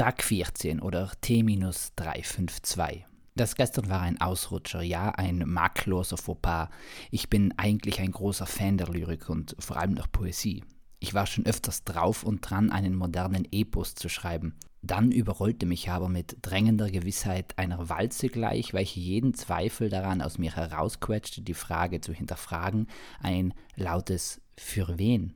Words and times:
Tag 0.00 0.22
14 0.22 0.80
oder 0.80 1.12
T-352. 1.20 3.02
Das 3.34 3.54
gestern 3.54 3.90
war 3.90 4.00
ein 4.00 4.18
Ausrutscher, 4.18 4.80
ja, 4.80 5.10
ein 5.10 5.44
makelloser 5.46 6.16
Fauxpas. 6.16 6.70
Ich 7.10 7.28
bin 7.28 7.52
eigentlich 7.58 8.00
ein 8.00 8.10
großer 8.10 8.46
Fan 8.46 8.78
der 8.78 8.88
Lyrik 8.88 9.28
und 9.28 9.54
vor 9.58 9.76
allem 9.76 9.96
der 9.96 10.06
Poesie. 10.10 10.64
Ich 11.00 11.12
war 11.12 11.26
schon 11.26 11.44
öfters 11.44 11.84
drauf 11.84 12.24
und 12.24 12.40
dran, 12.40 12.72
einen 12.72 12.94
modernen 12.94 13.46
Epos 13.52 13.94
zu 13.94 14.08
schreiben. 14.08 14.56
Dann 14.80 15.12
überrollte 15.12 15.66
mich 15.66 15.90
aber 15.90 16.08
mit 16.08 16.38
drängender 16.40 16.90
Gewissheit 16.90 17.58
einer 17.58 17.90
Walze 17.90 18.28
gleich, 18.28 18.72
welche 18.72 19.00
jeden 19.00 19.34
Zweifel 19.34 19.90
daran 19.90 20.22
aus 20.22 20.38
mir 20.38 20.56
herausquetschte, 20.56 21.42
die 21.42 21.52
Frage 21.52 22.00
zu 22.00 22.14
hinterfragen, 22.14 22.86
ein 23.22 23.52
lautes 23.76 24.40
Für 24.56 24.98
wen? 24.98 25.34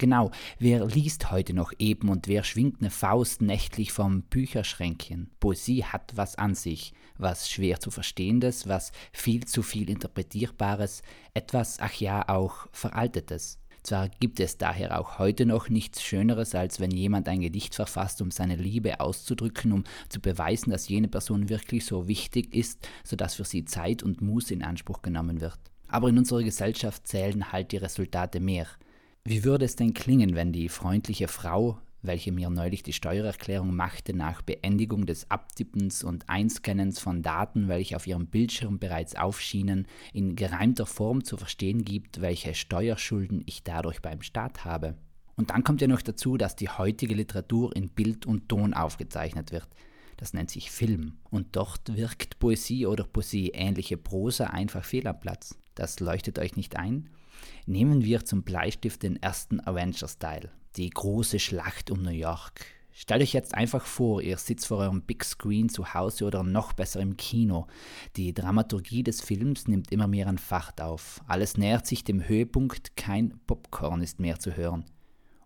Genau, 0.00 0.30
wer 0.60 0.86
liest 0.86 1.32
heute 1.32 1.54
noch 1.54 1.72
eben 1.80 2.08
und 2.08 2.28
wer 2.28 2.44
schwingt 2.44 2.80
ne 2.80 2.88
Faust 2.88 3.42
nächtlich 3.42 3.90
vom 3.90 4.22
Bücherschränkchen? 4.22 5.28
Poesie 5.40 5.82
hat 5.82 6.12
was 6.14 6.36
an 6.36 6.54
sich, 6.54 6.92
was 7.16 7.50
schwer 7.50 7.80
zu 7.80 7.90
verstehendes, 7.90 8.68
was 8.68 8.92
viel 9.10 9.44
zu 9.44 9.64
viel 9.64 9.90
interpretierbares, 9.90 11.02
etwas, 11.34 11.78
ach 11.80 11.94
ja, 11.94 12.28
auch 12.28 12.68
veraltetes. 12.70 13.58
Zwar 13.82 14.08
gibt 14.08 14.38
es 14.38 14.56
daher 14.56 15.00
auch 15.00 15.18
heute 15.18 15.46
noch 15.46 15.68
nichts 15.68 16.00
Schöneres, 16.00 16.54
als 16.54 16.78
wenn 16.78 16.92
jemand 16.92 17.28
ein 17.28 17.40
Gedicht 17.40 17.74
verfasst, 17.74 18.22
um 18.22 18.30
seine 18.30 18.54
Liebe 18.54 19.00
auszudrücken, 19.00 19.72
um 19.72 19.82
zu 20.10 20.20
beweisen, 20.20 20.70
dass 20.70 20.88
jene 20.88 21.08
Person 21.08 21.48
wirklich 21.48 21.84
so 21.84 22.06
wichtig 22.06 22.54
ist, 22.54 22.88
sodass 23.02 23.34
für 23.34 23.44
sie 23.44 23.64
Zeit 23.64 24.04
und 24.04 24.22
Muße 24.22 24.54
in 24.54 24.62
Anspruch 24.62 25.02
genommen 25.02 25.40
wird. 25.40 25.58
Aber 25.88 26.08
in 26.08 26.18
unserer 26.18 26.44
Gesellschaft 26.44 27.08
zählen 27.08 27.50
halt 27.50 27.72
die 27.72 27.78
Resultate 27.78 28.38
mehr. 28.38 28.68
Wie 29.30 29.44
würde 29.44 29.66
es 29.66 29.76
denn 29.76 29.92
klingen, 29.92 30.34
wenn 30.34 30.54
die 30.54 30.70
freundliche 30.70 31.28
Frau, 31.28 31.76
welche 32.00 32.32
mir 32.32 32.48
neulich 32.48 32.82
die 32.82 32.94
Steuererklärung 32.94 33.76
machte, 33.76 34.16
nach 34.16 34.40
Beendigung 34.40 35.04
des 35.04 35.30
Abtippens 35.30 36.02
und 36.02 36.30
Einscannens 36.30 36.98
von 36.98 37.22
Daten, 37.22 37.68
welche 37.68 37.96
auf 37.96 38.06
ihrem 38.06 38.28
Bildschirm 38.28 38.78
bereits 38.78 39.16
aufschienen, 39.16 39.86
in 40.14 40.34
gereimter 40.34 40.86
Form 40.86 41.24
zu 41.24 41.36
verstehen 41.36 41.84
gibt, 41.84 42.22
welche 42.22 42.54
Steuerschulden 42.54 43.42
ich 43.44 43.62
dadurch 43.62 44.00
beim 44.00 44.22
Staat 44.22 44.64
habe? 44.64 44.96
Und 45.36 45.50
dann 45.50 45.62
kommt 45.62 45.82
ja 45.82 45.88
noch 45.88 46.00
dazu, 46.00 46.38
dass 46.38 46.56
die 46.56 46.70
heutige 46.70 47.14
Literatur 47.14 47.76
in 47.76 47.90
Bild 47.90 48.24
und 48.24 48.48
Ton 48.48 48.72
aufgezeichnet 48.72 49.52
wird. 49.52 49.68
Das 50.18 50.34
nennt 50.34 50.50
sich 50.50 50.70
Film. 50.70 51.16
Und 51.30 51.56
dort 51.56 51.96
wirkt 51.96 52.38
Poesie 52.38 52.86
oder 52.86 53.04
Poesie-ähnliche 53.04 53.96
Prosa 53.96 54.48
einfach 54.48 54.84
fehl 54.84 55.06
am 55.06 55.18
Platz. 55.18 55.56
Das 55.74 56.00
leuchtet 56.00 56.38
euch 56.38 56.56
nicht 56.56 56.76
ein? 56.76 57.08
Nehmen 57.66 58.04
wir 58.04 58.24
zum 58.24 58.42
Bleistift 58.42 59.04
den 59.04 59.22
ersten 59.22 59.60
Avenger-Style, 59.60 60.50
die 60.76 60.90
große 60.90 61.38
Schlacht 61.38 61.90
um 61.90 62.02
New 62.02 62.10
York. 62.10 62.66
Stellt 62.90 63.22
euch 63.22 63.32
jetzt 63.32 63.54
einfach 63.54 63.86
vor, 63.86 64.20
ihr 64.22 64.36
sitzt 64.38 64.66
vor 64.66 64.78
eurem 64.78 65.02
Big 65.02 65.24
Screen 65.24 65.68
zu 65.68 65.94
Hause 65.94 66.24
oder 66.24 66.42
noch 66.42 66.72
besser 66.72 66.98
im 66.98 67.16
Kino. 67.16 67.68
Die 68.16 68.34
Dramaturgie 68.34 69.04
des 69.04 69.20
Films 69.20 69.68
nimmt 69.68 69.92
immer 69.92 70.08
mehr 70.08 70.26
an 70.26 70.36
Fahrt 70.36 70.80
auf. 70.80 71.20
Alles 71.28 71.56
nähert 71.56 71.86
sich 71.86 72.02
dem 72.02 72.26
Höhepunkt, 72.26 72.96
kein 72.96 73.38
Popcorn 73.46 74.02
ist 74.02 74.18
mehr 74.18 74.40
zu 74.40 74.56
hören. 74.56 74.84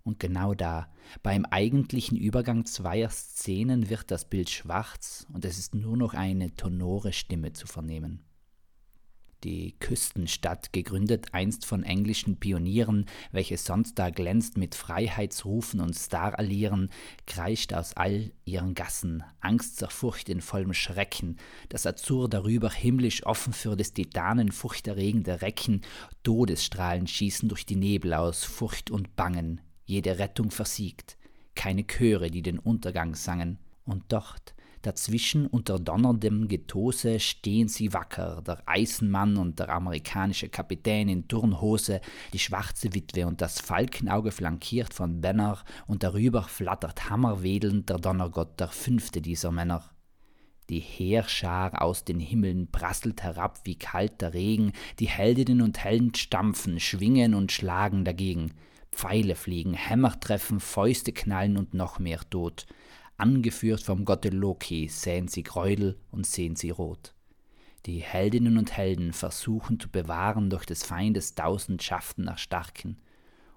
Und 0.05 0.19
genau 0.19 0.55
da, 0.55 0.89
beim 1.23 1.45
eigentlichen 1.45 2.17
Übergang 2.17 2.65
zweier 2.65 3.11
Szenen 3.11 3.89
wird 3.89 4.11
das 4.11 4.25
Bild 4.25 4.51
schwarz 4.51 5.27
und 5.33 5.45
es 5.45 5.59
ist 5.59 5.75
nur 5.75 5.97
noch 5.97 6.15
eine 6.15 6.55
tonore 6.55 7.13
Stimme 7.13 7.53
zu 7.53 7.67
vernehmen. 7.67 8.25
Die 9.45 9.75
Küstenstadt, 9.81 10.73
gegründet 10.73 11.27
einst 11.33 11.67
von 11.67 11.83
englischen 11.83 12.37
Pionieren, 12.37 13.07
welche 13.33 13.57
sonst 13.57 13.99
da 13.99 14.11
glänzt 14.11 14.57
mit 14.57 14.77
Freiheitsrufen 14.77 15.81
und 15.81 15.95
Starallieren, 15.95 16.91
kreischt 17.27 17.73
aus 17.73 17.97
all 17.97 18.31
ihren 18.45 18.75
Gassen, 18.75 19.25
Angst 19.41 19.79
zur 19.79 19.91
Furcht 19.91 20.29
in 20.29 20.41
vollem 20.41 20.75
Schrecken, 20.75 21.39
das 21.71 21.87
Azur 21.87 22.29
darüber 22.29 22.71
himmlisch 22.71 23.27
offen 23.27 23.53
für 23.53 23.75
des 23.75 23.95
Titanen 23.95 24.53
furchterregende 24.53 25.43
Recken, 25.43 25.81
Todesstrahlen 26.23 27.09
schießen 27.09 27.49
durch 27.49 27.67
die 27.67 27.77
Nebel 27.77 28.15
aus 28.15 28.45
Furcht 28.45 28.93
und 28.93 29.17
Bangen, 29.17 29.61
jede 29.93 30.19
Rettung 30.19 30.51
versiegt, 30.51 31.19
keine 31.55 31.87
Chöre, 31.87 32.31
die 32.31 32.43
den 32.43 32.59
Untergang 32.59 33.15
sangen, 33.15 33.59
und 33.85 34.05
dort, 34.09 34.55
Dazwischen 34.83 35.47
unter 35.47 35.79
donnerndem 35.79 36.49
Getose 36.49 37.21
stehen 37.21 37.69
sie 37.69 37.93
wacker, 37.93 38.43
der 38.45 38.65
Eisenmann 38.67 39.37
und 39.37 39.61
der 39.61 39.69
amerikanische 39.69 40.49
Kapitän 40.49 41.09
in 41.09 41.29
Turnhose, 41.29 42.01
die 42.33 42.41
schwarze 42.41 42.93
Witwe 42.93 43.29
und 43.29 43.41
das 43.41 43.61
Falkenauge 43.61 44.33
flankiert 44.33 44.93
von 44.93 45.21
Banner, 45.21 45.63
und 45.87 46.03
darüber 46.03 46.43
flattert 46.43 47.09
hammerwedelnd 47.09 47.91
der 47.91 47.99
Donnergott, 47.99 48.59
der 48.59 48.69
fünfte 48.69 49.23
dieser 49.23 49.53
Männer. 49.53 49.89
Die 50.69 50.81
Heerschar 50.81 51.81
aus 51.81 52.05
den 52.05 52.19
Himmeln 52.19 52.67
prasselt 52.67 53.23
herab 53.23 53.61
wie 53.63 53.77
kalter 53.77 54.35
Regen, 54.35 54.73
die 54.99 55.09
Heldinnen 55.09 55.63
und 55.63 55.79
Helden 55.79 56.13
stampfen, 56.17 56.81
schwingen 56.81 57.35
und 57.35 57.53
schlagen 57.53 58.05
dagegen. 58.05 58.53
Pfeile 58.93 59.35
fliegen, 59.35 59.75
Hämmer 59.75 60.19
treffen, 60.21 60.61
Fäuste 60.61 61.13
knallen 61.13 61.57
und 61.57 61.75
noch 61.75 61.99
mehr 61.99 62.21
Tod. 62.31 62.67
Angeführt 63.17 63.83
vom 63.83 64.05
Gotte 64.05 64.29
Loki 64.29 64.89
säen 64.89 65.29
sie 65.29 65.43
Gräuel 65.43 65.99
und 66.11 66.27
sehen 66.27 66.57
sie 66.57 66.71
rot. 66.71 67.15
Die 67.87 67.99
Heldinnen 67.99 68.59
und 68.59 68.77
Helden 68.77 69.13
versuchen 69.13 69.81
zu 69.81 69.89
bewahren 69.89 70.51
durch 70.51 70.65
des 70.65 70.85
Feindes 70.85 71.35
tausend 71.35 71.83
Schaften 71.83 72.29
erstarken. 72.29 72.97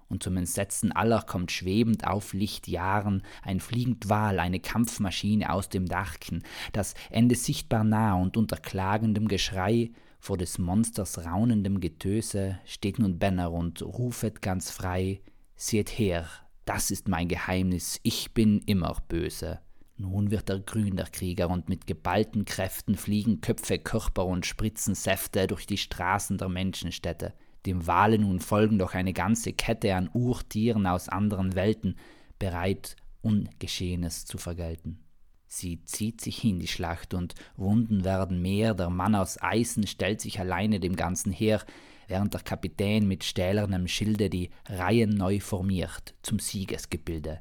Und 0.08 0.22
zum 0.22 0.36
Entsetzen 0.36 0.92
aller 0.92 1.22
kommt 1.22 1.52
schwebend 1.52 2.06
auf 2.06 2.32
Lichtjahren 2.32 3.22
ein 3.42 3.60
fliegend 3.60 4.08
Wal, 4.08 4.38
eine 4.38 4.60
Kampfmaschine 4.60 5.50
aus 5.52 5.68
dem 5.68 5.86
Dachken, 5.86 6.42
das 6.72 6.94
Ende 7.10 7.34
sichtbar 7.34 7.84
nah 7.84 8.14
und 8.14 8.36
unter 8.36 8.56
klagendem 8.56 9.28
Geschrei 9.28 9.90
vor 10.18 10.36
des 10.36 10.58
Monsters 10.58 11.24
raunendem 11.24 11.80
Getöse 11.80 12.58
steht 12.64 12.98
nun 12.98 13.18
Banner 13.18 13.52
und 13.52 13.82
rufet 13.82 14.42
ganz 14.42 14.70
frei, 14.70 15.20
seht 15.54 15.90
her, 15.90 16.28
das 16.64 16.90
ist 16.90 17.08
mein 17.08 17.28
Geheimnis, 17.28 18.00
ich 18.02 18.34
bin 18.34 18.60
immer 18.66 18.96
böse. 19.08 19.60
Nun 19.98 20.30
wird 20.30 20.50
er 20.50 20.60
grün, 20.60 20.96
der 20.96 21.06
Krieger, 21.06 21.48
und 21.48 21.68
mit 21.68 21.86
geballten 21.86 22.44
Kräften 22.44 22.96
fliegen 22.96 23.40
Köpfe, 23.40 23.78
Körper 23.78 24.26
und 24.26 24.44
spritzen 24.44 24.94
Säfte 24.94 25.46
durch 25.46 25.66
die 25.66 25.78
Straßen 25.78 26.36
der 26.36 26.48
Menschenstädte. 26.48 27.32
Dem 27.64 27.86
Wale 27.86 28.18
nun 28.18 28.40
folgen 28.40 28.78
doch 28.78 28.94
eine 28.94 29.12
ganze 29.12 29.52
Kette 29.52 29.94
an 29.94 30.10
Urtieren 30.12 30.86
aus 30.86 31.08
anderen 31.08 31.54
Welten, 31.54 31.96
bereit, 32.38 32.96
Ungeschehenes 33.22 34.26
zu 34.26 34.38
vergelten. 34.38 35.05
Sie 35.48 35.82
zieht 35.84 36.20
sich 36.20 36.38
hin, 36.38 36.58
die 36.58 36.66
Schlacht, 36.66 37.14
und 37.14 37.34
Wunden 37.56 38.04
werden 38.04 38.42
mehr, 38.42 38.74
der 38.74 38.90
Mann 38.90 39.14
aus 39.14 39.40
Eisen 39.40 39.86
stellt 39.86 40.20
sich 40.20 40.40
alleine 40.40 40.80
dem 40.80 40.96
ganzen 40.96 41.32
Heer, 41.32 41.64
während 42.08 42.34
der 42.34 42.40
Kapitän 42.40 43.06
mit 43.06 43.24
stählernem 43.24 43.88
Schilde 43.88 44.28
die 44.30 44.50
Reihen 44.66 45.10
neu 45.10 45.40
formiert 45.40 46.14
zum 46.22 46.38
Siegesgebilde. 46.38 47.40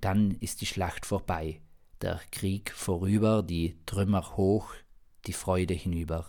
Dann 0.00 0.32
ist 0.32 0.60
die 0.60 0.66
Schlacht 0.66 1.06
vorbei, 1.06 1.60
der 2.00 2.20
Krieg 2.30 2.72
vorüber, 2.72 3.42
die 3.42 3.76
Trümmer 3.86 4.36
hoch, 4.36 4.74
die 5.26 5.32
Freude 5.32 5.74
hinüber, 5.74 6.26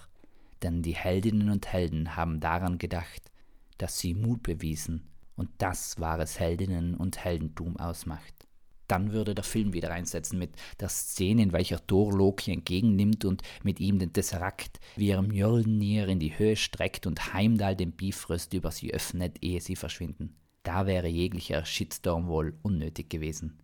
denn 0.61 0.81
die 0.81 0.95
Heldinnen 0.95 1.49
und 1.49 1.67
Helden 1.67 2.15
haben 2.15 2.39
daran 2.39 2.77
gedacht, 2.77 3.31
dass 3.77 3.99
sie 3.99 4.13
Mut 4.13 4.43
bewiesen, 4.43 5.07
und 5.35 5.49
das 5.59 5.99
wahres 5.99 6.39
Heldinnen 6.39 6.95
und 6.95 7.23
Heldentum 7.23 7.77
ausmacht 7.77 8.46
dann 8.87 9.11
würde 9.11 9.35
der 9.35 9.43
Film 9.43 9.73
wieder 9.73 9.91
einsetzen 9.91 10.39
mit 10.39 10.51
der 10.79 10.89
Szene, 10.89 11.43
in 11.43 11.51
welcher 11.51 11.85
Thor 11.85 12.11
Loki 12.13 12.51
entgegennimmt 12.51 13.25
und 13.25 13.41
mit 13.63 13.79
ihm 13.79 13.99
den 13.99 14.13
Tesseract, 14.13 14.79
wie 14.95 15.09
er 15.09 15.21
Mjölnir 15.21 16.07
in 16.07 16.19
die 16.19 16.37
Höhe 16.37 16.55
streckt 16.55 17.05
und 17.05 17.33
Heimdall 17.33 17.75
den 17.75 17.91
Bifröst 17.91 18.53
über 18.53 18.71
sie 18.71 18.93
öffnet, 18.93 19.37
ehe 19.41 19.61
sie 19.61 19.75
verschwinden. 19.75 20.35
Da 20.63 20.85
wäre 20.85 21.07
jeglicher 21.07 21.63
Shitstorm 21.65 22.27
wohl 22.27 22.57
unnötig 22.61 23.09
gewesen. 23.09 23.59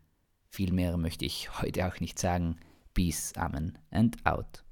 Viel 0.50 0.72
mehr 0.72 0.96
möchte 0.98 1.26
ich 1.26 1.62
heute 1.62 1.88
auch 1.88 2.00
nicht 2.00 2.20
sagen. 2.20 2.58
Peace, 2.94 3.34
Amen 3.36 3.78
and 3.92 4.24
out. 4.26 4.64